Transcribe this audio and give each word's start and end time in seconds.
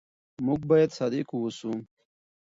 موږ 0.45 0.61
باید 0.69 0.91
صادق 0.97 1.27
واوسو. 1.31 1.71